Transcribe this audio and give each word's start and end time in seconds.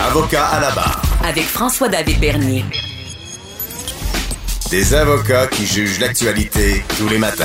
Avocat 0.00 0.46
à 0.46 0.60
la 0.60 0.70
barre. 0.70 1.02
Avec 1.24 1.44
François-David 1.44 2.18
Bernier. 2.20 2.64
Des 4.70 4.94
avocats 4.94 5.46
qui 5.48 5.66
jugent 5.66 6.00
l'actualité 6.00 6.82
tous 6.98 7.08
les 7.08 7.18
matins. 7.18 7.44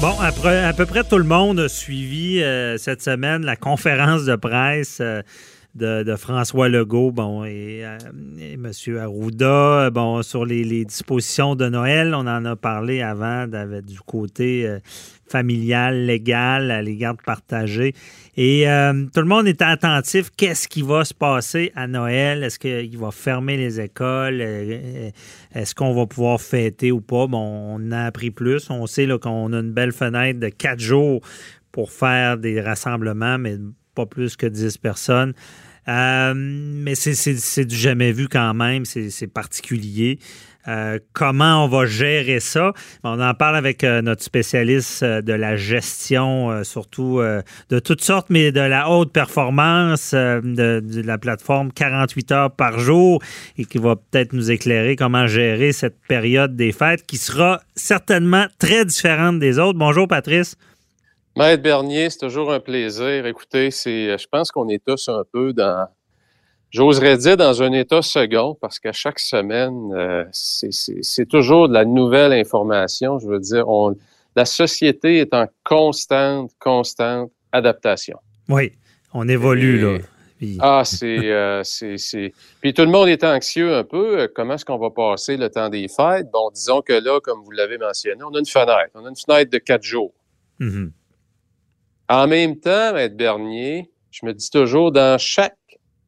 Bon, 0.00 0.14
après, 0.20 0.64
à 0.64 0.72
peu 0.72 0.86
près 0.86 1.02
tout 1.02 1.18
le 1.18 1.24
monde 1.24 1.58
a 1.58 1.68
suivi 1.68 2.42
euh, 2.42 2.78
cette 2.78 3.02
semaine 3.02 3.44
la 3.44 3.56
conférence 3.56 4.24
de 4.24 4.36
presse 4.36 4.98
euh, 5.00 5.22
de, 5.78 6.16
François 6.16 6.68
Legault 6.68 7.12
bon, 7.12 7.44
et, 7.44 7.84
euh, 7.84 7.98
M. 8.38 8.70
Arruda 8.98 9.90
bon, 9.90 10.22
sur 10.22 10.44
les, 10.44 10.84
dispositions 10.84 11.54
de 11.54 11.68
Noël. 11.68 12.14
On 12.14 12.26
en 12.26 12.44
a 12.44 12.56
parlé 12.56 13.00
avant 13.00 13.46
du 13.46 14.00
côté 14.00 14.68
familial, 15.28 16.06
légal, 16.06 16.70
à 16.70 16.82
les 16.82 16.96
gardes 16.96 17.22
partagées. 17.24 17.94
Et 18.36 18.68
euh, 18.68 19.06
tout 19.12 19.20
le 19.20 19.26
monde 19.26 19.46
était 19.48 19.64
attentif. 19.64 20.30
Qu'est-ce 20.36 20.68
qui 20.68 20.82
va 20.82 21.04
se 21.04 21.14
passer 21.14 21.72
à 21.74 21.86
Noël? 21.86 22.42
Est-ce 22.42 22.58
qu'il 22.58 22.98
va 22.98 23.10
fermer 23.10 23.56
les 23.56 23.80
écoles? 23.80 24.40
Euh, 24.40 25.10
est-ce 25.54 25.74
qu'on 25.74 25.94
va 25.94 26.06
pouvoir 26.06 26.40
fêter 26.40 26.92
ou 26.92 27.00
pas? 27.00 27.26
Bon, 27.26 27.38
on 27.38 27.92
a 27.92 28.04
appris 28.04 28.30
plus. 28.30 28.70
On 28.70 28.86
sait 28.86 29.08
qu'on 29.20 29.52
a 29.52 29.58
une 29.58 29.72
belle 29.72 29.92
fenêtre 29.92 30.40
de 30.40 30.48
quatre 30.48 30.80
jours 30.80 31.20
pour 31.72 31.92
faire 31.92 32.38
des 32.38 32.60
rassemblements, 32.60 33.38
mais 33.38 33.56
pas 33.98 34.06
plus 34.06 34.36
que 34.36 34.46
10 34.46 34.78
personnes. 34.78 35.34
Euh, 35.88 36.32
mais 36.36 36.94
c'est 36.94 37.64
du 37.64 37.74
jamais 37.74 38.12
vu 38.12 38.28
quand 38.28 38.54
même, 38.54 38.84
c'est 38.84 39.26
particulier. 39.26 40.18
Euh, 40.68 40.98
comment 41.14 41.64
on 41.64 41.68
va 41.68 41.86
gérer 41.86 42.40
ça? 42.40 42.74
On 43.02 43.18
en 43.20 43.32
parle 43.32 43.56
avec 43.56 43.84
euh, 43.84 44.02
notre 44.02 44.22
spécialiste 44.22 45.02
de 45.02 45.32
la 45.32 45.56
gestion, 45.56 46.62
surtout 46.62 47.22
de 47.70 47.78
toutes 47.78 48.02
sortes, 48.02 48.28
mais 48.28 48.52
de 48.52 48.60
la 48.60 48.90
haute 48.90 49.12
performance 49.12 50.12
de, 50.12 50.82
la 51.02 51.18
plateforme 51.18 51.72
48 51.72 52.32
heures 52.32 52.50
par 52.50 52.78
jour 52.78 53.22
et 53.56 53.64
qui 53.64 53.78
va 53.78 53.96
peut-être 53.96 54.34
nous 54.34 54.50
éclairer 54.50 54.94
comment 54.94 55.26
gérer 55.26 55.72
cette 55.72 55.98
période 56.06 56.54
des 56.54 56.72
fêtes 56.72 57.04
qui 57.06 57.16
sera 57.16 57.62
certainement 57.74 58.46
très 58.58 58.84
différente 58.84 59.38
des 59.38 59.58
autres. 59.58 59.78
Bonjour 59.78 60.06
Patrice. 60.06 60.56
Maître 61.38 61.62
Bernier, 61.62 62.10
c'est 62.10 62.18
toujours 62.18 62.52
un 62.52 62.60
plaisir. 62.60 63.24
Écoutez, 63.26 63.70
c'est, 63.70 64.18
je 64.18 64.26
pense 64.26 64.50
qu'on 64.50 64.68
est 64.68 64.84
tous 64.84 65.08
un 65.08 65.22
peu 65.32 65.52
dans 65.52 65.86
J'oserais 66.70 67.16
dire 67.16 67.36
dans 67.38 67.62
un 67.62 67.72
état 67.72 68.02
second 68.02 68.54
parce 68.60 68.78
qu'à 68.78 68.92
chaque 68.92 69.18
semaine, 69.18 69.90
euh, 69.94 70.24
c'est 70.32 71.26
toujours 71.26 71.68
de 71.68 71.72
la 71.72 71.86
nouvelle 71.86 72.32
information. 72.32 73.18
Je 73.18 73.26
veux 73.26 73.40
dire, 73.40 73.66
on, 73.68 73.96
la 74.36 74.44
société 74.44 75.18
est 75.18 75.32
en 75.32 75.46
constante, 75.64 76.50
constante 76.58 77.30
adaptation. 77.52 78.18
Oui, 78.50 78.72
on 79.14 79.26
évolue 79.28 79.80
là. 79.80 79.98
Ah, 80.60 80.82
euh, 81.02 81.62
c'est, 81.64 82.32
Puis 82.60 82.72
tout 82.72 82.82
le 82.82 82.90
monde 82.90 83.08
est 83.08 83.24
anxieux 83.24 83.74
un 83.74 83.82
peu. 83.82 84.28
Comment 84.36 84.54
est-ce 84.54 84.64
qu'on 84.64 84.78
va 84.78 84.90
passer 84.90 85.36
le 85.36 85.50
temps 85.50 85.68
des 85.68 85.88
fêtes? 85.88 86.30
Bon, 86.32 86.50
disons 86.54 86.80
que 86.80 86.92
là, 86.92 87.18
comme 87.20 87.42
vous 87.42 87.50
l'avez 87.50 87.78
mentionné, 87.78 88.22
on 88.22 88.32
a 88.34 88.38
une 88.38 88.46
fenêtre. 88.46 88.90
On 88.94 89.04
a 89.04 89.08
une 89.08 89.16
fenêtre 89.16 89.50
de 89.50 89.58
quatre 89.58 89.82
jours. 89.82 90.12
Mm-hmm. 90.60 90.90
En 92.08 92.26
même 92.26 92.58
temps, 92.58 92.94
Maître 92.94 93.16
Bernier, 93.16 93.90
je 94.10 94.24
me 94.24 94.32
dis 94.32 94.50
toujours, 94.50 94.92
dans 94.92 95.18
chaque 95.18 95.56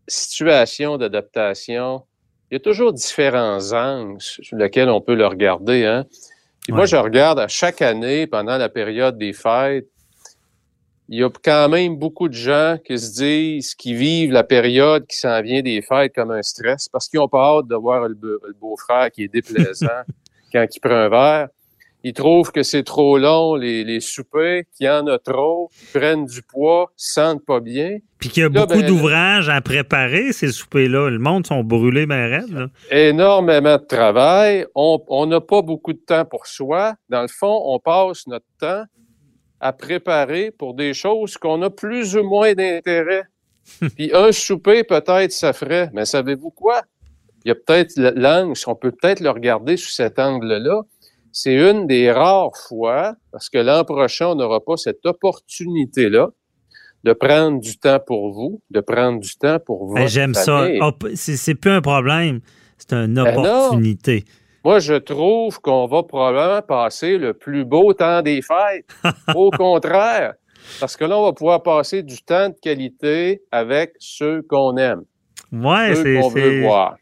situation 0.09 0.97
d'adaptation, 0.97 2.03
il 2.51 2.55
y 2.55 2.57
a 2.57 2.61
toujours 2.61 2.93
différents 2.93 3.73
angles 3.73 4.21
sur 4.21 4.57
lesquels 4.57 4.89
on 4.89 5.01
peut 5.01 5.15
le 5.15 5.27
regarder. 5.27 5.85
Hein? 5.85 6.07
Moi, 6.69 6.87
je 6.87 6.97
regarde 6.97 7.39
à 7.39 7.49
chaque 7.49 7.83
année, 7.83 8.27
pendant 8.27 8.57
la 8.57 8.69
période 8.69 9.19
des 9.19 9.33
fêtes, 9.33 9.89
il 11.09 11.19
y 11.19 11.25
a 11.25 11.29
quand 11.43 11.69
même 11.69 11.97
beaucoup 11.97 12.29
de 12.29 12.35
gens 12.35 12.79
qui 12.85 12.97
se 12.97 13.13
disent, 13.13 13.75
qui 13.75 13.95
vivent 13.95 14.31
la 14.31 14.45
période 14.45 15.07
qui 15.07 15.17
s'en 15.17 15.43
vient 15.43 15.61
des 15.61 15.83
fêtes 15.83 16.15
comme 16.15 16.31
un 16.31 16.43
stress 16.43 16.89
parce 16.89 17.09
qu'ils 17.09 17.19
ont 17.19 17.29
pas 17.29 17.59
hâte 17.59 17.67
de 17.67 17.75
voir 17.75 18.09
le, 18.09 18.41
beau-frère 18.61 19.11
qui 19.11 19.25
est 19.25 19.29
déplaisant 19.29 19.89
quand 20.53 20.65
il 20.73 20.81
prend 20.81 20.95
un 20.95 21.09
verre. 21.09 21.49
Ils 22.03 22.15
trouvent 22.15 22.51
que 22.51 22.63
c'est 22.63 22.83
trop 22.83 23.19
long, 23.19 23.55
les, 23.57 23.85
les 23.85 24.01
soupers, 24.01 24.63
qu'il 24.75 24.87
y 24.87 24.89
en 24.89 25.07
a 25.07 25.19
trop, 25.19 25.71
ils 25.83 25.99
prennent 25.99 26.25
du 26.25 26.43
poids, 26.43 26.91
sentent 26.97 27.45
pas 27.45 27.61
bien. 27.61 27.99
Puis 28.19 28.31
qu'il 28.31 28.43
y 28.43 28.47
a 28.47 28.49
beaucoup 28.49 28.79
ben, 28.79 28.87
d'ouvrages 28.87 29.49
à 29.51 29.61
préparer, 29.61 30.33
ces 30.33 30.49
soupers-là. 30.49 31.11
Le 31.11 31.19
monde 31.19 31.47
sont 31.47 31.63
brûlés, 31.63 32.07
mais 32.07 32.27
raides. 32.27 32.69
Énormément 32.91 33.77
de 33.77 33.85
travail. 33.85 34.67
On 34.75 35.27
n'a 35.27 35.41
pas 35.41 35.63
beaucoup 35.63 35.93
de 35.93 35.99
temps 35.99 36.25
pour 36.25 36.47
soi. 36.47 36.95
Dans 37.09 37.23
le 37.23 37.29
fond, 37.29 37.63
on 37.67 37.79
passe 37.79 38.27
notre 38.27 38.47
temps 38.59 38.85
à 39.61 39.73
préparer 39.73 40.51
pour 40.51 40.75
des 40.75 40.95
choses 40.95 41.37
qu'on 41.37 41.61
a 41.63 41.71
plus 41.71 42.17
ou 42.17 42.23
moins 42.23 42.55
d'intérêt. 42.55 43.25
Puis 43.97 44.11
un 44.15 44.33
souper, 44.33 44.85
peut-être, 44.85 45.33
ça 45.33 45.53
ferait. 45.53 45.91
Mais 45.93 46.07
savez-vous 46.07 46.51
quoi? 46.51 46.81
Il 47.45 47.49
y 47.49 47.53
a 47.53 47.55
peut-être 47.55 47.93
l'angle, 47.97 48.59
on 48.67 48.75
peut 48.75 48.93
peut-être 48.93 49.21
le 49.21 49.31
regarder 49.31 49.77
sous 49.77 49.91
cet 49.91 50.19
angle-là 50.19 50.83
c'est 51.33 51.55
une 51.55 51.87
des 51.87 52.11
rares 52.11 52.57
fois, 52.69 53.15
parce 53.33 53.49
que 53.49 53.59
l'an 53.59 53.85
prochain, 53.85 54.29
on 54.29 54.35
n'aura 54.35 54.61
pas 54.61 54.77
cette 54.77 55.05
opportunité-là 55.05 56.31
de 57.05 57.13
prendre 57.13 57.61
du 57.61 57.79
temps 57.79 58.01
pour 58.05 58.33
vous, 58.33 58.61
de 58.71 58.81
prendre 58.81 59.21
du 59.21 59.37
temps 59.37 59.59
pour 59.65 59.87
vous. 59.87 59.97
J'aime 60.07 60.35
ça. 60.35 60.69
C'est 61.15 61.55
plus 61.55 61.71
un 61.71 61.81
problème, 61.81 62.41
c'est 62.79 62.93
une 62.93 63.15
ben 63.15 63.39
opportunité. 63.39 64.25
Moi, 64.65 64.79
je 64.79 64.95
trouve 64.95 65.59
qu'on 65.61 65.87
va 65.87 66.03
probablement 66.03 66.61
passer 66.61 67.17
le 67.17 67.33
plus 67.33 67.65
beau 67.65 67.95
temps 67.95 68.21
des 68.21 68.43
fêtes. 68.43 68.87
Au 69.35 69.51
contraire, 69.51 70.35
parce 70.79 70.97
que 70.97 71.05
là, 71.05 71.19
on 71.19 71.25
va 71.25 71.33
pouvoir 71.33 71.63
passer 71.63 72.03
du 72.03 72.23
temps 72.23 72.51
de 72.51 72.55
qualité 72.61 73.43
avec 73.51 73.95
ceux 73.99 74.43
qu'on 74.43 74.77
aime. 74.77 75.03
Ouais, 75.51 75.95
c'est. 75.95 76.21
qu'on 76.21 76.29
veut 76.29 76.61
voir. 76.61 76.97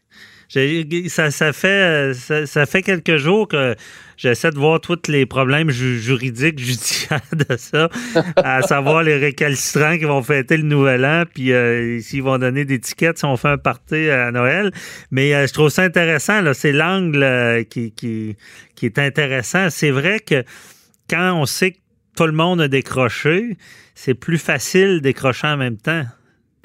Ça, 0.49 1.29
ça, 1.29 1.53
fait, 1.53 2.13
ça, 2.15 2.65
fait 2.65 2.81
quelques 2.81 3.17
jours 3.17 3.47
que 3.47 3.75
j'essaie 4.17 4.49
de 4.49 4.57
voir 4.57 4.81
tous 4.81 5.07
les 5.07 5.27
problèmes 5.27 5.69
juridiques, 5.69 6.57
judiciaires 6.59 7.21
de 7.31 7.55
ça, 7.55 7.87
à 8.35 8.63
savoir 8.63 9.03
les 9.03 9.17
récalcitrants 9.17 9.99
qui 9.99 10.05
vont 10.05 10.23
fêter 10.23 10.57
le 10.57 10.63
nouvel 10.63 11.05
an, 11.05 11.23
puis 11.31 11.53
euh, 11.53 11.99
s'ils 12.01 12.23
vont 12.23 12.39
donner 12.39 12.65
des 12.65 12.79
tickets 12.79 13.19
si 13.19 13.25
on 13.25 13.37
fait 13.37 13.49
un 13.49 13.57
party 13.59 14.09
à 14.09 14.31
Noël. 14.31 14.71
Mais 15.11 15.35
euh, 15.35 15.45
je 15.45 15.53
trouve 15.53 15.69
ça 15.69 15.83
intéressant, 15.83 16.41
c'est 16.53 16.71
l'angle 16.71 17.21
euh, 17.21 17.63
qui, 17.63 17.91
qui, 17.91 18.35
qui 18.73 18.87
est 18.87 18.97
intéressant. 18.97 19.69
C'est 19.69 19.91
vrai 19.91 20.19
que 20.19 20.43
quand 21.07 21.33
on 21.39 21.45
sait 21.45 21.73
que 21.73 21.77
tout 22.15 22.25
le 22.25 22.31
monde 22.31 22.59
a 22.59 22.67
décroché, 22.67 23.55
c'est 23.93 24.15
plus 24.15 24.39
facile 24.39 25.01
décrocher 25.01 25.45
en 25.45 25.57
même 25.57 25.77
temps. 25.77 26.05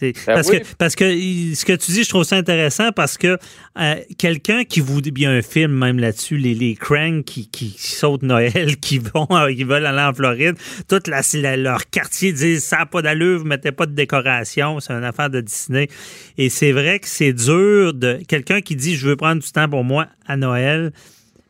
Ben 0.00 0.12
parce, 0.26 0.50
que, 0.50 0.56
parce 0.76 0.96
que 0.96 1.04
ce 1.04 1.64
que 1.64 1.72
tu 1.72 1.92
dis, 1.92 2.02
je 2.02 2.08
trouve 2.08 2.24
ça 2.24 2.36
intéressant 2.36 2.90
parce 2.90 3.16
que 3.16 3.38
euh, 3.78 3.94
quelqu'un 4.18 4.64
qui 4.64 4.80
vous. 4.80 5.00
Il 5.00 5.18
y 5.18 5.26
a 5.26 5.30
un 5.30 5.42
film 5.42 5.72
même 5.72 5.98
là-dessus, 5.98 6.36
les, 6.36 6.54
les 6.54 6.74
cranks 6.74 7.24
qui, 7.24 7.48
qui, 7.48 7.76
sautent 7.78 8.22
Noël, 8.22 8.76
qui 8.80 8.98
vont 8.98 9.28
qui 9.54 9.64
veulent 9.64 9.86
aller 9.86 10.02
en 10.02 10.12
Floride. 10.12 10.56
Tout 10.88 11.00
la, 11.06 11.56
leur 11.56 11.88
quartier 11.90 12.32
disent 12.32 12.64
ça 12.64 12.78
n'a 12.78 12.86
pas 12.86 13.02
d'allure, 13.02 13.38
vous 13.38 13.44
mettez 13.44 13.70
pas 13.70 13.86
de 13.86 13.92
décoration, 13.92 14.80
c'est 14.80 14.92
une 14.92 15.04
affaire 15.04 15.30
de 15.30 15.40
Disney. 15.40 15.88
Et 16.38 16.50
c'est 16.50 16.72
vrai 16.72 16.98
que 16.98 17.08
c'est 17.08 17.32
dur 17.32 17.94
de. 17.94 18.18
Quelqu'un 18.26 18.60
qui 18.60 18.74
dit 18.74 18.96
je 18.96 19.08
veux 19.08 19.16
prendre 19.16 19.40
du 19.40 19.50
temps 19.50 19.68
pour 19.68 19.84
moi 19.84 20.08
à 20.26 20.36
Noël 20.36 20.92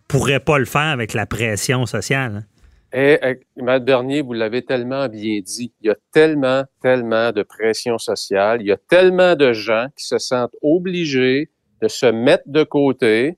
pourrait 0.07 0.41
pas 0.41 0.59
le 0.59 0.67
faire 0.67 0.83
avec 0.83 1.15
la 1.15 1.27
pression 1.27 1.87
sociale. 1.87 2.45
Et, 2.97 3.19
eh, 3.21 3.41
Matt 3.57 3.85
Bernier, 3.85 4.23
vous 4.23 4.35
l'avez 4.35 4.65
tellement 4.65 5.09
bien 5.09 5.41
dit, 5.45 5.73
il 5.81 5.89
y 5.89 5.91
a 5.91 5.97
tellement, 6.13 6.63
tellement 6.81 7.33
de 7.33 7.43
pression 7.43 7.99
sociale, 7.99 8.63
il 8.63 8.69
y 8.69 8.73
a 8.73 8.77
tellement 8.77 9.35
de 9.35 9.53
gens 9.53 9.89
qui 9.99 10.07
se 10.07 10.19
sentent 10.19 10.55
obligés 10.63 11.51
de 11.83 11.89
se 11.89 12.07
mettre 12.07 12.45
de 12.47 12.63
côté, 12.63 13.37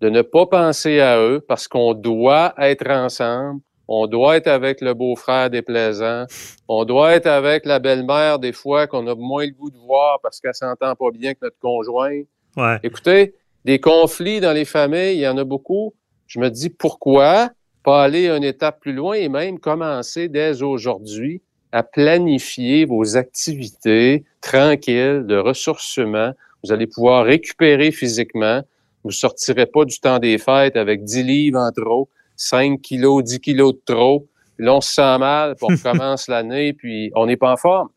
de 0.00 0.08
ne 0.10 0.22
pas 0.22 0.46
penser 0.46 1.00
à 1.00 1.20
eux 1.20 1.40
parce 1.40 1.66
qu'on 1.66 1.92
doit 1.92 2.54
être 2.56 2.88
ensemble, 2.88 3.60
on 3.88 4.06
doit 4.06 4.36
être 4.36 4.46
avec 4.46 4.80
le 4.80 4.94
beau-frère 4.94 5.50
déplaisant, 5.50 6.26
on 6.68 6.84
doit 6.84 7.14
être 7.14 7.26
avec 7.26 7.66
la 7.66 7.80
belle-mère 7.80 8.38
des 8.38 8.52
fois 8.52 8.86
qu'on 8.86 9.08
a 9.08 9.16
moins 9.16 9.44
le 9.44 9.52
goût 9.52 9.70
de 9.72 9.76
voir 9.76 10.20
parce 10.22 10.40
qu'elle 10.40 10.54
s'entend 10.54 10.94
pas 10.94 11.10
bien 11.12 11.34
que 11.34 11.40
notre 11.42 11.58
conjoint. 11.58 12.22
Ouais. 12.56 12.78
Écoutez, 12.84 13.34
des 13.64 13.80
conflits 13.80 14.38
dans 14.38 14.52
les 14.52 14.64
familles, 14.64 15.16
il 15.16 15.20
y 15.20 15.28
en 15.28 15.36
a 15.36 15.44
beaucoup. 15.44 15.94
Je 16.28 16.38
me 16.38 16.48
dis 16.48 16.70
pourquoi 16.70 17.50
pas 17.84 18.02
aller 18.02 18.28
une 18.28 18.42
étape 18.42 18.80
plus 18.80 18.94
loin 18.94 19.14
et 19.14 19.28
même 19.28 19.60
commencer 19.60 20.28
dès 20.28 20.62
aujourd'hui 20.62 21.42
à 21.70 21.82
planifier 21.82 22.86
vos 22.86 23.16
activités 23.16 24.24
tranquilles 24.40 25.24
de 25.26 25.36
ressourcement. 25.36 26.32
Vous 26.62 26.72
allez 26.72 26.86
pouvoir 26.86 27.24
récupérer 27.24 27.92
physiquement. 27.92 28.62
Vous 29.04 29.10
sortirez 29.10 29.66
pas 29.66 29.84
du 29.84 30.00
temps 30.00 30.18
des 30.18 30.38
fêtes 30.38 30.76
avec 30.76 31.04
10 31.04 31.22
livres 31.24 31.58
en 31.58 31.70
trop, 31.72 32.08
5 32.36 32.80
kilos, 32.80 33.22
10 33.22 33.40
kilos 33.40 33.74
de 33.74 33.80
trop. 33.84 34.26
Puis 34.56 34.64
là, 34.64 34.76
on 34.76 34.80
se 34.80 34.94
sent 34.94 35.18
mal, 35.18 35.56
puis 35.56 35.66
on 35.68 35.76
commence 35.92 36.28
l'année, 36.28 36.72
puis 36.72 37.10
on 37.14 37.26
n'est 37.26 37.36
pas 37.36 37.52
en 37.52 37.56
forme. 37.56 37.88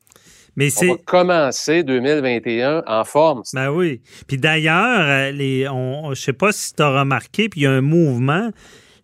Mais. 0.56 0.70
On 0.82 0.94
va 0.94 0.98
commencer 1.06 1.84
2021 1.84 2.84
en 2.88 3.04
forme. 3.06 3.44
Ben 3.54 3.70
oui. 3.70 4.02
Puis 4.28 4.38
d'ailleurs, 4.38 5.08
euh, 5.08 5.32
les, 5.32 5.70
on, 5.70 6.14
je 6.16 6.22
sais 6.22 6.34
pas 6.34 6.52
si 6.52 6.74
tu 6.74 6.82
as 6.82 7.00
remarqué, 7.00 7.48
puis 7.48 7.62
il 7.62 7.64
y 7.64 7.68
a 7.68 7.72
un 7.72 7.82
mouvement 7.82 8.50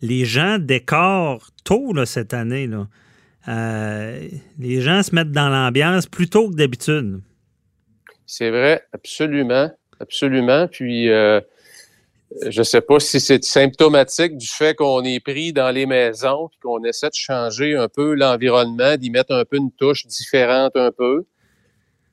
les 0.04 0.26
gens 0.26 0.58
décorent 0.60 1.50
tôt 1.64 1.94
cette 2.06 2.34
année. 2.34 2.70
Euh, 3.48 4.28
les 4.60 4.82
gens 4.82 5.02
se 5.02 5.16
mettent 5.16 5.32
dans 5.32 5.48
l'ambiance 5.48 6.08
plus 6.08 6.30
tôt 6.30 6.50
que 6.50 6.56
d'habitude. 6.56 7.22
C'est 8.26 8.50
vrai, 8.50 8.84
absolument, 8.92 9.72
absolument. 10.02 10.68
Puis, 10.68 11.10
euh, 11.10 11.40
je 12.50 12.60
ne 12.60 12.64
sais 12.64 12.82
pas 12.82 13.00
si 13.00 13.22
c'est 13.22 13.46
symptomatique 13.46 14.36
du 14.36 14.48
fait 14.48 14.76
qu'on 14.76 15.06
est 15.06 15.22
pris 15.22 15.54
dans 15.54 15.72
les 15.72 15.86
maisons, 15.86 16.50
puis 16.50 16.60
qu'on 16.62 16.84
essaie 16.84 17.10
de 17.10 17.16
changer 17.16 17.78
un 17.78 17.88
peu 17.88 18.14
l'environnement, 18.14 18.98
d'y 18.98 19.10
mettre 19.10 19.34
un 19.34 19.46
peu 19.46 19.56
une 19.56 19.72
touche 19.72 20.06
différente 20.06 20.76
un 20.76 20.92
peu. 20.92 21.24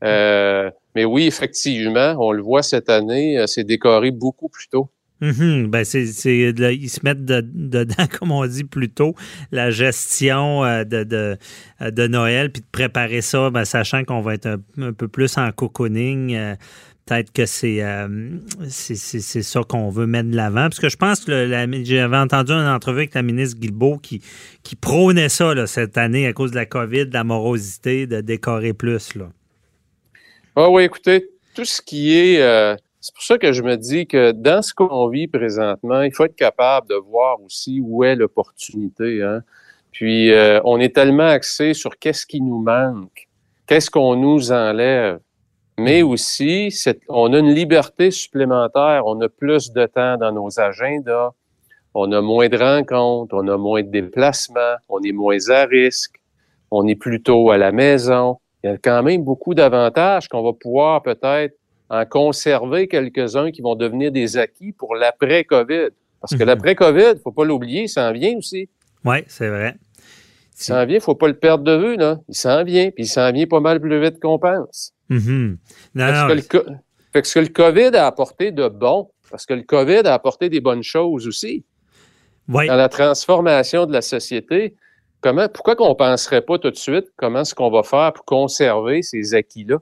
Euh, 0.04 0.70
mais 0.94 1.04
oui, 1.04 1.26
effectivement, 1.26 2.14
on 2.20 2.30
le 2.30 2.42
voit 2.42 2.62
cette 2.62 2.88
année, 2.88 3.44
c'est 3.48 3.64
décoré 3.64 4.12
beaucoup 4.12 4.48
plus 4.48 4.68
tôt. 4.68 4.90
Mm 5.20 5.66
ben 5.66 5.84
c'est, 5.84 6.04
ils 6.04 6.88
se 6.88 7.00
mettent 7.04 7.24
dedans, 7.24 8.06
comme 8.18 8.32
on 8.32 8.46
dit 8.46 8.64
plus 8.64 8.88
tôt, 8.90 9.14
la 9.52 9.70
gestion 9.70 10.64
euh, 10.64 10.84
de, 10.84 11.04
de, 11.04 11.36
de, 11.80 12.06
Noël, 12.06 12.50
puis 12.50 12.62
de 12.62 12.66
préparer 12.72 13.20
ça, 13.20 13.50
ben, 13.50 13.64
sachant 13.64 14.04
qu'on 14.04 14.22
va 14.22 14.34
être 14.34 14.58
un, 14.78 14.92
peu 14.92 15.08
plus 15.08 15.36
en 15.36 15.52
cocooning. 15.52 16.36
peut-être 17.04 17.32
que 17.32 17.44
c'est, 17.44 17.82
c'est, 18.68 19.42
ça 19.42 19.60
qu'on 19.62 19.90
veut 19.90 20.06
mettre 20.06 20.30
de 20.30 20.36
l'avant. 20.36 20.62
Parce 20.62 20.80
que 20.80 20.88
je 20.88 20.96
pense 20.96 21.24
que 21.24 21.48
j'avais 21.84 22.16
entendu 22.16 22.52
une 22.52 22.66
entrevue 22.66 23.00
avec 23.00 23.14
la 23.14 23.22
ministre 23.22 23.58
Guilbeault 23.58 23.98
qui, 23.98 24.22
qui 24.62 24.74
prônait 24.74 25.28
ça 25.28 25.54
là, 25.54 25.66
cette 25.66 25.98
année 25.98 26.26
à 26.26 26.32
cause 26.32 26.50
de 26.50 26.56
la 26.56 26.66
COVID, 26.66 27.06
de 27.06 27.14
la 27.14 27.24
morosité, 27.24 28.06
de 28.06 28.22
décorer 28.22 28.72
plus. 28.72 29.14
Là. 29.14 29.28
Ah 30.56 30.70
oui, 30.70 30.84
écoutez, 30.84 31.26
tout 31.54 31.64
ce 31.64 31.82
qui 31.82 32.16
est... 32.16 32.40
Euh, 32.40 32.74
c'est 33.00 33.14
pour 33.14 33.22
ça 33.22 33.38
que 33.38 33.52
je 33.52 33.62
me 33.62 33.76
dis 33.76 34.06
que 34.06 34.32
dans 34.32 34.62
ce 34.62 34.74
qu'on 34.74 35.08
vit 35.08 35.26
présentement, 35.26 36.02
il 36.02 36.12
faut 36.12 36.24
être 36.24 36.36
capable 36.36 36.88
de 36.88 36.94
voir 36.94 37.40
aussi 37.42 37.80
où 37.82 38.04
est 38.04 38.14
l'opportunité. 38.14 39.22
Hein? 39.22 39.42
Puis, 39.90 40.32
euh, 40.32 40.60
on 40.64 40.78
est 40.78 40.94
tellement 40.94 41.28
axé 41.28 41.74
sur 41.74 41.98
qu'est-ce 41.98 42.26
qui 42.26 42.40
nous 42.40 42.60
manque, 42.60 43.28
qu'est-ce 43.66 43.90
qu'on 43.90 44.16
nous 44.16 44.52
enlève. 44.52 45.20
Mais 45.78 46.02
aussi, 46.02 46.68
on 47.08 47.32
a 47.32 47.38
une 47.38 47.54
liberté 47.54 48.10
supplémentaire, 48.10 49.02
on 49.06 49.18
a 49.22 49.28
plus 49.28 49.72
de 49.72 49.86
temps 49.86 50.18
dans 50.18 50.30
nos 50.30 50.60
agendas, 50.60 51.30
on 51.94 52.12
a 52.12 52.20
moins 52.20 52.48
de 52.48 52.58
rencontres, 52.58 53.34
on 53.34 53.48
a 53.48 53.56
moins 53.56 53.82
de 53.82 53.88
déplacements, 53.88 54.76
on 54.90 55.00
est 55.00 55.12
moins 55.12 55.48
à 55.48 55.64
risque, 55.64 56.16
on 56.70 56.86
est 56.86 56.96
plutôt 56.96 57.50
à 57.50 57.56
la 57.56 57.72
maison 57.72 58.36
il 58.62 58.70
y 58.70 58.72
a 58.72 58.76
quand 58.76 59.02
même 59.02 59.24
beaucoup 59.24 59.54
d'avantages 59.54 60.28
qu'on 60.28 60.42
va 60.42 60.52
pouvoir 60.52 61.02
peut-être 61.02 61.54
en 61.90 62.06
conserver 62.06 62.88
quelques-uns 62.88 63.50
qui 63.50 63.60
vont 63.60 63.74
devenir 63.74 64.12
des 64.12 64.36
acquis 64.38 64.72
pour 64.72 64.94
l'après-COVID. 64.94 65.88
Parce 66.20 66.34
que 66.34 66.42
mhm. 66.42 66.46
l'après-COVID, 66.46 67.12
il 67.16 67.20
faut 67.22 67.32
pas 67.32 67.44
l'oublier, 67.44 67.82
il 67.82 67.88
s'en 67.88 68.12
vient 68.12 68.36
aussi. 68.36 68.68
Oui, 69.04 69.18
c'est 69.26 69.48
vrai. 69.48 69.76
Il 70.58 70.64
s'en 70.64 70.84
vient, 70.86 70.96
il 70.96 71.02
faut 71.02 71.14
pas 71.14 71.28
le 71.28 71.38
perdre 71.38 71.64
de 71.64 71.76
vue, 71.76 71.96
là. 71.96 72.20
Il 72.28 72.34
s'en 72.34 72.64
vient, 72.64 72.90
puis 72.90 73.04
il 73.04 73.08
s'en 73.08 73.32
vient 73.32 73.46
pas 73.46 73.60
mal 73.60 73.80
plus 73.80 74.00
vite 74.00 74.20
qu'on 74.20 74.38
pense. 74.38 74.92
Mm 75.08 75.54
fait, 77.12 77.22
que 77.22 77.28
ce 77.28 77.34
que 77.34 77.40
le 77.40 77.48
COVID 77.48 77.96
a 77.96 78.06
apporté 78.06 78.52
de 78.52 78.68
bon, 78.68 79.10
parce 79.30 79.46
que 79.46 79.54
le 79.54 79.62
COVID 79.62 80.02
a 80.04 80.14
apporté 80.14 80.48
des 80.48 80.60
bonnes 80.60 80.82
choses 80.82 81.26
aussi. 81.26 81.64
Dans 82.46 82.62
la 82.62 82.88
transformation 82.88 83.86
de 83.86 83.92
la 83.92 84.02
société, 84.02 84.74
Comment, 85.20 85.48
pourquoi 85.48 85.76
qu'on 85.76 85.90
ne 85.90 85.94
penserait 85.94 86.40
pas 86.40 86.58
tout 86.58 86.70
de 86.70 86.76
suite 86.76 87.04
comment 87.16 87.40
est-ce 87.40 87.54
qu'on 87.54 87.70
va 87.70 87.82
faire 87.82 88.12
pour 88.14 88.24
conserver 88.24 89.02
ces 89.02 89.34
acquis-là? 89.34 89.76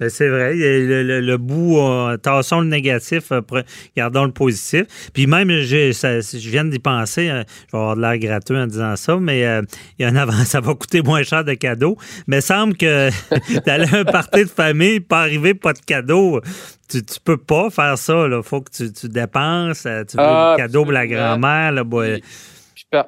Ben, 0.00 0.08
c'est 0.08 0.28
vrai, 0.28 0.54
le, 0.54 1.20
le, 1.20 1.36
bout, 1.36 1.78
euh, 1.78 2.16
tassons 2.16 2.60
le 2.60 2.68
négatif, 2.68 3.32
euh, 3.32 3.42
gardons 3.94 4.24
le 4.24 4.32
positif. 4.32 4.84
Puis 5.12 5.26
même, 5.26 5.50
je 5.50 6.48
viens 6.48 6.64
d'y 6.64 6.78
penser, 6.78 7.28
euh, 7.28 7.44
je 7.66 7.72
vais 7.76 7.78
avoir 7.78 7.96
de 7.96 8.00
l'air 8.00 8.18
gratuit 8.18 8.56
en 8.56 8.66
disant 8.66 8.96
ça, 8.96 9.18
mais 9.18 9.40
il 9.98 10.02
y 10.02 10.04
a 10.04 10.12
ça 10.46 10.60
va 10.60 10.74
coûter 10.74 11.02
moins 11.02 11.22
cher 11.22 11.44
de 11.44 11.52
cadeaux. 11.52 11.98
Mais 12.26 12.38
il 12.38 12.42
semble 12.42 12.78
que 12.78 13.10
d'aller 13.66 13.86
à 13.92 13.98
un 13.98 14.04
party 14.04 14.44
de 14.44 14.50
famille, 14.50 15.00
pas 15.00 15.20
arriver, 15.20 15.52
pas 15.52 15.74
de 15.74 15.80
cadeaux, 15.80 16.40
tu, 16.88 16.98
ne 16.98 17.02
peux 17.22 17.36
pas 17.36 17.68
faire 17.68 17.98
ça. 17.98 18.26
Il 18.26 18.42
faut 18.42 18.62
que 18.62 18.70
tu, 18.70 19.08
dépenses, 19.08 19.82
tu 19.82 20.16
veux 20.16 20.22
ah, 20.22 20.54
cadeau 20.56 20.84
pour 20.84 20.92
la 20.92 21.06
grand-mère. 21.06 21.72
Là, 21.72 21.84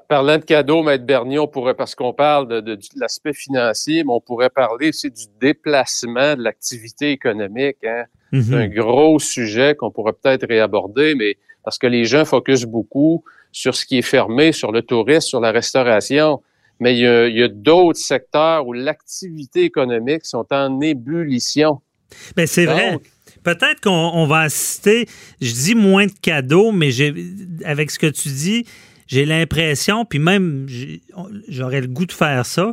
parlant 0.09 0.39
de 0.39 0.45
cadeaux, 0.45 0.83
Maître 0.83 1.05
Bernier, 1.05 1.39
on 1.39 1.49
pourrait, 1.49 1.75
parce 1.75 1.95
qu'on 1.95 2.13
parle 2.13 2.63
de, 2.63 2.79
l'aspect 2.97 3.33
financier, 3.33 4.05
mais 4.05 4.13
on 4.13 4.21
pourrait 4.21 4.51
parler 4.51 4.91
aussi 4.91 5.11
du 5.11 5.25
déplacement 5.41 6.37
de 6.37 6.43
l'activité 6.43 7.11
économique. 7.11 7.79
Hein. 7.85 8.05
Mm-hmm. 8.33 8.43
C'est 8.43 8.55
un 8.55 8.69
gros 8.69 9.19
sujet 9.19 9.75
qu'on 9.75 9.91
pourrait 9.91 10.13
peut-être 10.13 10.47
réaborder, 10.47 11.15
mais 11.15 11.37
parce 11.65 11.79
que 11.79 11.87
les 11.87 12.05
gens 12.05 12.25
focusent 12.25 12.65
beaucoup 12.65 13.25
sur 13.51 13.75
ce 13.75 13.85
qui 13.85 13.99
est 13.99 14.03
fermé, 14.03 14.53
sur 14.53 14.73
le 14.73 14.83
tourisme, 14.83 15.29
sur 15.29 15.41
la 15.41 15.53
restauration. 15.53 16.43
Mais 16.81 16.97
il 16.97 17.37
y 17.37 17.43
a, 17.43 17.49
d'autres 17.49 18.01
secteurs 18.01 18.67
où 18.67 18.73
l'activité 18.73 19.63
économique 19.63 20.25
sont 20.25 20.47
en 20.51 20.81
ébullition. 20.81 21.81
Bien, 22.37 22.47
c'est 22.47 22.67
vrai. 22.67 22.99
Peut-être 23.45 23.81
qu'on 23.81 24.27
va 24.27 24.41
assister, 24.41 25.07
je 25.41 25.53
dis 25.53 25.75
moins 25.75 26.07
de 26.07 26.13
cadeaux, 26.23 26.73
mais 26.73 26.91
avec 27.65 27.91
ce 27.91 27.99
que 27.99 28.07
tu 28.07 28.29
dis, 28.29 28.67
j'ai 29.07 29.25
l'impression, 29.25 30.05
puis 30.05 30.19
même 30.19 30.67
j'aurais 31.49 31.81
le 31.81 31.89
goût 31.89 32.07
de 32.07 32.13
faire 32.13 32.47
ça, 32.47 32.73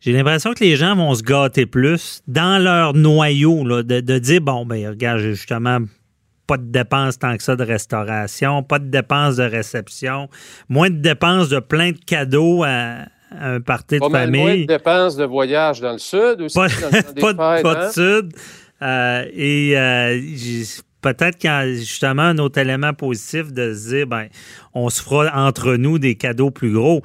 j'ai 0.00 0.12
l'impression 0.12 0.54
que 0.54 0.64
les 0.64 0.76
gens 0.76 0.96
vont 0.96 1.14
se 1.14 1.22
gâter 1.22 1.66
plus 1.66 2.22
dans 2.26 2.62
leur 2.62 2.94
noyau, 2.94 3.82
de, 3.82 4.18
dire, 4.18 4.40
bon, 4.40 4.64
ben 4.64 4.88
regarde, 4.88 5.18
j'ai 5.18 5.34
justement 5.34 5.78
pas 6.46 6.56
de 6.56 6.64
dépenses 6.64 7.18
tant 7.18 7.36
que 7.36 7.42
ça 7.42 7.54
de 7.54 7.64
restauration, 7.64 8.62
pas 8.62 8.78
de 8.78 8.86
dépenses 8.86 9.36
de 9.36 9.44
réception, 9.44 10.28
moins 10.68 10.90
de 10.90 10.96
dépenses 10.96 11.48
de 11.48 11.60
plein 11.60 11.92
de 11.92 11.98
cadeaux 11.98 12.64
à, 12.64 13.04
un 13.38 13.60
party 13.60 14.00
de 14.00 14.08
famille. 14.08 14.40
Moins 14.40 14.56
de 14.56 14.66
dépenses 14.66 15.16
de 15.16 15.24
voyage 15.24 15.80
dans 15.80 15.92
le 15.92 15.98
sud 15.98 16.40
aussi. 16.40 16.58
Pas, 16.58 16.68
de 17.62 17.66
hein? 17.66 17.90
sud. 17.92 18.32
Euh, 18.82 19.24
et 19.32 19.78
euh, 19.78 20.18
peut-être 21.00 21.38
qu'il 21.38 21.48
y 21.48 21.52
a 21.52 21.66
justement 21.66 22.22
un 22.22 22.38
autre 22.38 22.58
élément 22.58 22.92
positif 22.92 23.52
de 23.52 23.74
se 23.74 23.88
dire, 23.88 24.06
ben, 24.06 24.28
on 24.74 24.88
se 24.88 25.02
fera 25.02 25.30
entre 25.46 25.74
nous 25.76 25.98
des 25.98 26.16
cadeaux 26.16 26.50
plus 26.50 26.72
gros. 26.72 27.02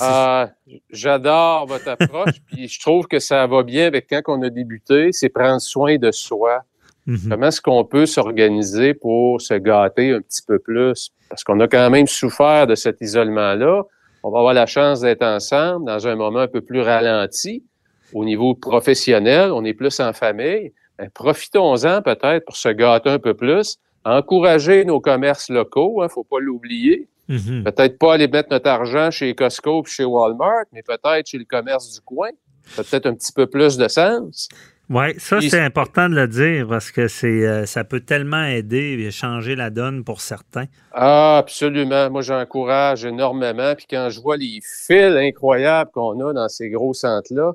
Ah, 0.00 0.50
j'adore 0.90 1.66
votre 1.66 1.88
approche, 1.88 2.40
puis 2.46 2.68
je 2.68 2.80
trouve 2.80 3.06
que 3.06 3.18
ça 3.18 3.46
va 3.46 3.62
bien 3.62 3.86
avec 3.86 4.06
quand 4.08 4.22
on 4.28 4.42
a 4.42 4.50
débuté, 4.50 5.10
c'est 5.12 5.28
prendre 5.28 5.60
soin 5.60 5.96
de 5.96 6.10
soi. 6.10 6.62
Mhm. 7.06 7.30
Comment 7.30 7.46
est-ce 7.46 7.62
qu'on 7.62 7.84
peut 7.84 8.06
s'organiser 8.06 8.92
pour 8.92 9.40
se 9.40 9.54
gâter 9.54 10.12
un 10.12 10.20
petit 10.20 10.42
peu 10.46 10.58
plus? 10.58 11.10
Parce 11.30 11.42
qu'on 11.42 11.58
a 11.60 11.68
quand 11.68 11.88
même 11.90 12.06
souffert 12.06 12.66
de 12.66 12.74
cet 12.74 13.00
isolement-là. 13.00 13.82
On 14.22 14.30
va 14.30 14.38
avoir 14.38 14.52
la 14.52 14.66
chance 14.66 15.00
d'être 15.00 15.22
ensemble 15.22 15.86
dans 15.86 16.06
un 16.06 16.16
moment 16.16 16.40
un 16.40 16.48
peu 16.48 16.60
plus 16.60 16.82
ralenti. 16.82 17.64
Au 18.12 18.24
niveau 18.24 18.54
professionnel, 18.54 19.52
on 19.52 19.64
est 19.64 19.74
plus 19.74 20.00
en 20.00 20.12
famille. 20.12 20.72
Ben, 20.98 21.10
profitons-en 21.10 22.02
peut-être 22.02 22.44
pour 22.44 22.56
se 22.56 22.68
gâter 22.68 23.10
un 23.10 23.18
peu 23.18 23.34
plus, 23.34 23.78
encourager 24.04 24.84
nos 24.84 25.00
commerces 25.00 25.48
locaux, 25.48 25.96
il 25.98 26.02
hein, 26.02 26.04
ne 26.04 26.08
faut 26.08 26.24
pas 26.24 26.40
l'oublier. 26.40 27.08
Mm-hmm. 27.28 27.64
Peut-être 27.64 27.98
pas 27.98 28.14
aller 28.14 28.26
mettre 28.26 28.48
notre 28.50 28.68
argent 28.68 29.10
chez 29.10 29.34
Costco 29.34 29.80
ou 29.80 29.84
chez 29.84 30.04
Walmart, 30.04 30.64
mais 30.72 30.82
peut-être 30.82 31.26
chez 31.26 31.38
le 31.38 31.44
commerce 31.44 31.94
du 31.94 32.00
coin. 32.00 32.30
Ça 32.64 32.84
peut-être 32.84 33.06
un 33.06 33.14
petit 33.14 33.32
peu 33.32 33.46
plus 33.46 33.76
de 33.76 33.88
sens. 33.88 34.48
Oui, 34.90 35.14
ça, 35.18 35.38
c'est 35.42 35.60
important 35.60 36.08
de 36.08 36.14
le 36.14 36.26
dire 36.26 36.66
parce 36.66 36.90
que 36.90 37.08
c'est 37.08 37.46
euh, 37.46 37.66
ça 37.66 37.84
peut 37.84 38.00
tellement 38.00 38.44
aider 38.44 38.96
et 38.98 39.10
changer 39.10 39.54
la 39.54 39.68
donne 39.68 40.02
pour 40.02 40.22
certains. 40.22 40.64
Ah, 40.92 41.36
absolument. 41.36 42.08
Moi, 42.10 42.22
j'encourage 42.22 43.04
énormément. 43.04 43.74
Puis 43.74 43.86
quand 43.90 44.08
je 44.08 44.18
vois 44.18 44.38
les 44.38 44.60
fils 44.86 45.14
incroyables 45.14 45.90
qu'on 45.90 46.26
a 46.26 46.32
dans 46.32 46.48
ces 46.48 46.70
gros 46.70 46.94
centres-là, 46.94 47.52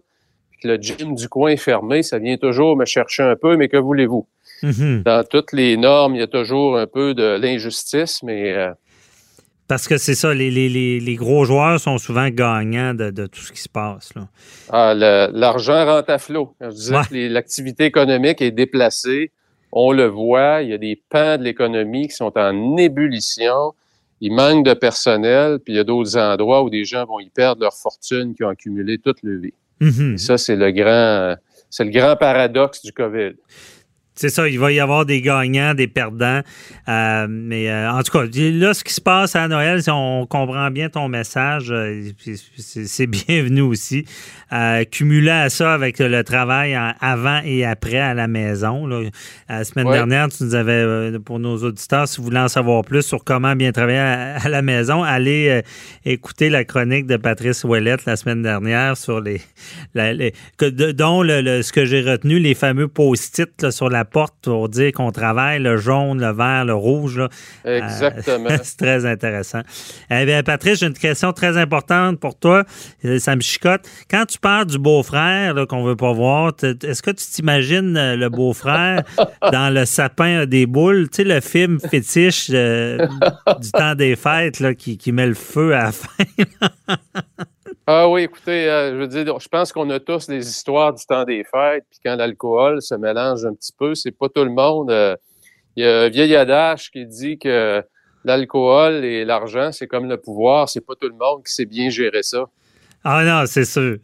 le 0.63 0.75
gym 0.77 1.15
du 1.15 1.29
coin 1.29 1.51
est 1.51 1.57
fermé, 1.57 2.03
ça 2.03 2.19
vient 2.19 2.37
toujours 2.37 2.75
me 2.77 2.85
chercher 2.85 3.23
un 3.23 3.35
peu, 3.35 3.57
mais 3.57 3.67
que 3.67 3.77
voulez-vous? 3.77 4.27
Mm-hmm. 4.63 5.03
Dans 5.03 5.23
toutes 5.23 5.51
les 5.51 5.77
normes, 5.77 6.15
il 6.15 6.19
y 6.19 6.23
a 6.23 6.27
toujours 6.27 6.77
un 6.77 6.87
peu 6.87 7.13
de 7.13 7.37
l'injustice, 7.37 8.23
mais... 8.23 8.53
Euh, 8.53 8.71
parce 9.67 9.87
que 9.87 9.97
c'est 9.97 10.15
ça, 10.15 10.33
les, 10.33 11.15
gros 11.15 11.45
joueurs 11.45 11.79
sont 11.79 11.97
souvent 11.97 12.29
gagnants 12.29 12.93
de, 12.93 13.25
tout 13.27 13.39
ce 13.39 13.51
qui 13.51 13.61
se 13.61 13.69
passe. 13.69 14.13
Là. 14.13 14.27
Ah, 14.69 14.93
l'argent 14.93 15.85
rentre 15.85 16.11
à 16.11 16.19
flot. 16.19 16.53
Je 16.59 16.67
disais 16.67 17.29
l'activité 17.29 17.85
économique 17.85 18.41
est 18.41 18.51
déplacée. 18.51 19.31
On 19.71 19.91
le 19.91 20.05
voit, 20.05 20.61
il 20.61 20.69
y 20.69 20.73
a 20.73 20.77
des 20.77 21.01
pans 21.09 21.37
de 21.37 21.43
l'économie 21.43 22.07
qui 22.07 22.15
sont 22.15 22.37
en 22.37 22.77
ébullition. 22.77 23.73
Il 24.21 24.33
manque 24.33 24.65
de 24.65 24.73
personnel, 24.73 25.59
puis 25.59 25.73
il 25.73 25.77
y 25.77 25.79
a 25.79 25.83
d'autres 25.83 26.17
endroits 26.17 26.63
où 26.63 26.69
des 26.69 26.85
gens 26.85 27.05
vont 27.05 27.19
y 27.19 27.29
perdre 27.29 27.61
leur 27.63 27.73
fortune 27.73 28.35
qui 28.35 28.43
ont 28.43 28.49
accumulé 28.49 28.97
toute 28.99 29.23
leur 29.23 29.41
vie. 29.41 29.53
Mhm. 29.83 30.17
Ça, 30.17 30.37
c'est 30.37 30.55
le 30.55 30.71
grand, 30.71 31.35
c'est 31.69 31.83
le 31.83 31.91
grand 31.91 32.15
paradoxe 32.15 32.81
du 32.83 32.93
COVID. 32.93 33.33
C'est 34.15 34.29
ça, 34.29 34.47
il 34.47 34.59
va 34.59 34.71
y 34.71 34.79
avoir 34.79 35.05
des 35.05 35.21
gagnants, 35.21 35.73
des 35.73 35.87
perdants. 35.87 36.41
Euh, 36.87 37.27
mais 37.27 37.69
euh, 37.69 37.91
en 37.91 38.03
tout 38.03 38.11
cas, 38.11 38.25
là, 38.25 38.73
ce 38.73 38.83
qui 38.83 38.93
se 38.93 39.01
passe 39.01 39.35
à 39.35 39.47
Noël, 39.47 39.81
on 39.87 40.27
comprend 40.29 40.69
bien 40.69 40.89
ton 40.89 41.09
message, 41.09 41.71
euh, 41.71 42.11
c'est 42.57 43.07
bienvenu 43.07 43.61
aussi. 43.61 44.05
cumulé 44.91 45.31
à 45.31 45.49
ça 45.49 45.73
avec 45.73 45.97
le 45.97 46.23
travail 46.23 46.77
avant 47.01 47.41
et 47.43 47.65
après 47.65 47.97
à 47.97 48.13
la 48.13 48.27
maison. 48.27 48.87
La 49.49 49.63
semaine 49.63 49.89
dernière, 49.89 50.27
tu 50.29 50.43
nous 50.43 50.53
avais, 50.53 51.17
pour 51.19 51.39
nos 51.39 51.57
auditeurs, 51.63 52.07
si 52.07 52.17
vous 52.17 52.25
voulez 52.25 52.39
en 52.39 52.47
savoir 52.47 52.83
plus 52.83 53.01
sur 53.01 53.23
comment 53.23 53.55
bien 53.55 53.71
travailler 53.71 53.97
à, 53.97 54.47
la 54.47 54.61
maison, 54.61 55.01
allez 55.01 55.61
écouter 56.05 56.49
la 56.49 56.65
chronique 56.65 57.07
de 57.07 57.17
Patrice 57.17 57.63
Ouellette 57.63 58.05
la 58.05 58.15
semaine 58.15 58.43
dernière 58.43 58.95
sur 58.95 59.21
les, 59.21 59.41
dont 60.59 61.23
le, 61.23 61.61
ce 61.63 61.73
que 61.73 61.85
j'ai 61.85 62.01
retenu, 62.01 62.37
les 62.37 62.53
fameux 62.53 62.87
post-it 62.87 63.71
sur 63.71 63.89
la 63.89 64.02
porte 64.05 64.35
pour 64.43 64.69
dire 64.69 64.91
qu'on 64.91 65.11
travaille 65.11 65.59
le 65.59 65.77
jaune, 65.77 66.19
le 66.19 66.31
vert, 66.31 66.65
le 66.65 66.73
rouge. 66.73 67.19
Euh, 67.65 67.77
Exactement. 67.77 68.49
c'est 68.63 68.77
très 68.77 69.05
intéressant. 69.05 69.61
Eh 70.09 70.25
bien, 70.25 70.43
Patrice, 70.43 70.79
j'ai 70.79 70.87
une 70.87 70.93
question 70.93 71.33
très 71.33 71.57
importante 71.57 72.19
pour 72.19 72.37
toi. 72.37 72.63
Euh, 73.05 73.19
ça 73.19 73.35
me 73.35 73.41
chicote. 73.41 73.81
Quand 74.09 74.25
tu 74.25 74.39
parles 74.39 74.65
du 74.65 74.77
beau-frère 74.77 75.55
qu'on 75.67 75.83
veut 75.83 75.95
pas 75.95 76.13
voir, 76.13 76.53
est-ce 76.61 77.01
que 77.01 77.11
tu 77.11 77.25
t'imagines 77.25 77.97
euh, 77.97 78.15
le 78.15 78.29
beau-frère 78.29 79.03
dans 79.51 79.73
le 79.73 79.85
sapin 79.85 80.45
des 80.45 80.65
boules? 80.65 81.09
Tu 81.09 81.17
sais, 81.17 81.23
le 81.23 81.41
film 81.41 81.79
fétiche 81.79 82.49
du 82.51 83.71
temps 83.71 83.95
des 83.95 84.15
fêtes 84.15 84.59
là, 84.59 84.73
qui, 84.73 84.97
qui 84.97 85.11
met 85.11 85.27
le 85.27 85.33
feu 85.33 85.73
à 85.73 85.85
la 85.85 85.91
fin. 85.91 86.23
Ah 87.85 88.07
oui, 88.07 88.23
écoutez, 88.23 88.69
euh, 88.69 88.91
je 88.91 88.95
veux 88.95 89.07
dire, 89.07 89.39
je 89.41 89.49
pense 89.49 89.73
qu'on 89.73 89.89
a 89.89 89.99
tous 89.99 90.27
des 90.27 90.47
histoires 90.47 90.93
du 90.93 91.05
temps 91.05 91.25
des 91.25 91.43
fêtes, 91.43 91.83
puis 91.89 91.99
quand 92.05 92.15
l'alcool 92.15 92.81
se 92.81 92.95
mélange 92.95 93.45
un 93.45 93.53
petit 93.53 93.73
peu, 93.77 93.93
c'est 93.93 94.11
pas 94.11 94.29
tout 94.29 94.45
le 94.45 94.51
monde. 94.51 94.89
Euh, 94.89 95.17
il 95.75 95.83
y 95.83 95.87
a 95.87 96.03
un 96.03 96.09
vieil 96.09 96.33
adage 96.33 96.91
qui 96.91 97.05
dit 97.05 97.37
que 97.37 97.83
l'alcool 98.23 99.03
et 99.03 99.25
l'argent, 99.25 99.73
c'est 99.73 99.87
comme 99.87 100.07
le 100.07 100.15
pouvoir, 100.15 100.69
c'est 100.69 100.79
pas 100.79 100.95
tout 100.95 101.09
le 101.09 101.15
monde 101.15 101.43
qui 101.45 101.53
sait 101.53 101.65
bien 101.65 101.89
gérer 101.89 102.23
ça. 102.23 102.45
Ah 103.05 103.23
non, 103.25 103.43
c'est 103.45 103.65
sûr. 103.65 103.97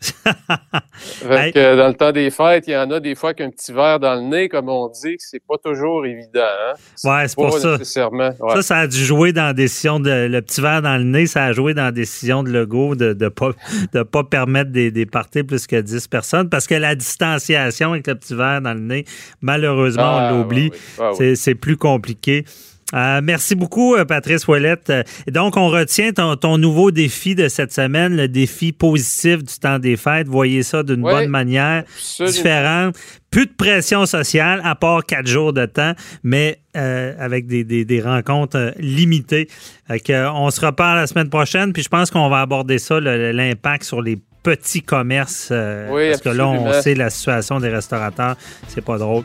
dans 1.24 1.88
le 1.88 1.94
temps 1.94 2.12
des 2.12 2.30
fêtes, 2.32 2.66
il 2.68 2.74
y 2.74 2.78
en 2.78 2.92
a 2.92 3.00
des 3.00 3.16
fois 3.16 3.34
qu'un 3.34 3.50
petit 3.50 3.72
verre 3.72 4.00
dans 4.00 4.16
le 4.16 4.22
nez, 4.22 4.50
comme 4.50 4.68
on 4.68 4.90
dit, 4.90 5.16
c'est 5.20 5.42
pas 5.48 5.56
toujours 5.64 6.06
évident. 6.06 6.42
Hein? 6.42 6.74
Ouais, 7.06 7.28
c'est 7.28 7.36
pour 7.36 7.58
ça. 7.58 7.78
Ça, 7.84 8.62
ça 8.62 8.78
a 8.78 8.88
dû 8.88 8.98
jouer 8.98 9.32
dans 9.32 9.46
la 9.46 9.54
décision 9.54 10.00
de 10.02 10.28
le 10.28 10.42
petit 10.42 10.60
verre 10.60 10.82
dans 10.82 10.98
le 10.98 11.06
nez, 11.06 11.28
ça 11.28 11.46
a 11.46 11.54
joué 11.54 11.74
dans 11.74 11.86
la 11.86 11.92
décision 11.92 12.44
de 12.44 12.52
Legault 12.52 12.96
de 12.96 13.16
ne 13.20 13.30
pas, 13.30 13.52
de 13.94 14.04
pas 14.04 14.24
permettre 14.24 14.72
des, 14.72 14.92
des 14.92 15.06
parties 15.06 15.44
plus 15.44 15.66
que 15.66 15.80
10 15.80 16.08
personnes 16.08 16.50
parce 16.50 16.68
que 16.68 16.76
la 16.76 16.96
distanciation 16.96 17.94
avec 17.94 18.08
le 18.08 18.16
petit 18.16 18.36
verre 18.36 18.62
dans 18.62 18.74
le 18.74 18.82
nez, 18.82 19.06
malheureusement, 19.42 20.16
on 20.16 20.18
ah, 20.18 20.32
l'oublie. 20.32 20.72
Ah, 21.00 21.12
c'est 21.36 21.56
plus 21.56 21.78
compliqué. 21.78 22.44
Euh, 22.94 23.22
merci 23.24 23.56
beaucoup, 23.56 23.96
euh, 23.96 24.06
Patrice 24.06 24.48
Ouellette. 24.48 24.90
Euh, 24.90 25.04
donc, 25.32 25.58
on 25.58 25.68
retient 25.68 26.12
ton, 26.12 26.58
nouveau 26.58 26.92
défi 26.92 27.36
de 27.36 27.48
cette 27.48 27.72
semaine, 27.72 28.16
le 28.16 28.28
défi 28.28 28.72
positif 28.72 29.44
du 29.44 29.54
temps 29.56 29.80
des 29.80 29.96
fêtes. 29.96 30.28
Voyez 30.28 30.64
ça 30.64 30.84
d'une 30.84 31.02
bonne 31.02 31.30
manière, 31.30 31.84
différente. 32.20 32.96
Plus 33.30 33.46
de 33.46 33.52
pression 33.56 34.06
sociale, 34.08 34.62
à 34.64 34.74
part 34.74 35.06
quatre 35.06 35.28
jours 35.28 35.54
de 35.54 35.66
temps, 35.66 35.94
mais 36.24 36.60
avec 36.74 37.46
des, 37.48 38.02
rencontres 38.02 38.74
limitées. 38.80 39.48
on 39.90 40.50
se 40.50 40.66
reparle 40.66 40.98
la 40.98 41.08
semaine 41.08 41.30
prochaine, 41.30 41.72
puis 41.74 41.84
je 41.84 41.90
pense 41.90 42.10
qu'on 42.10 42.30
va 42.30 42.42
aborder 42.42 42.80
ça, 42.80 43.00
l'impact 43.00 43.84
sur 43.84 44.02
les 44.02 44.18
petits 44.44 44.82
commerces. 44.82 45.50
parce 45.50 46.22
que 46.22 46.30
là, 46.30 46.48
on 46.48 46.82
sait 46.82 46.96
la 46.96 47.10
situation 47.10 47.60
des 47.60 47.70
restaurateurs. 47.70 48.36
C'est 48.68 48.84
pas 48.84 48.98
drôle 48.98 49.24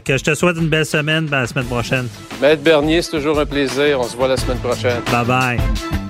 que 0.00 0.16
je 0.16 0.24
te 0.24 0.34
souhaite 0.34 0.56
une 0.56 0.68
belle 0.68 0.86
semaine. 0.86 1.26
Ben, 1.26 1.40
la 1.40 1.46
semaine 1.46 1.66
prochaine. 1.66 2.08
Maître 2.40 2.62
Bernier, 2.62 3.02
c'est 3.02 3.10
toujours 3.10 3.38
un 3.38 3.46
plaisir. 3.46 4.00
On 4.00 4.04
se 4.04 4.16
voit 4.16 4.28
la 4.28 4.36
semaine 4.36 4.58
prochaine. 4.58 5.02
Bye 5.10 5.26
bye. 5.26 6.01